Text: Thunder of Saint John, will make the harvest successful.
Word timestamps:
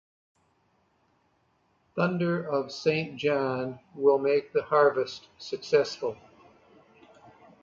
Thunder 1.95 2.43
of 2.43 2.71
Saint 2.71 3.17
John, 3.19 3.79
will 3.93 4.17
make 4.17 4.51
the 4.51 4.63
harvest 4.63 5.27
successful. 5.37 6.17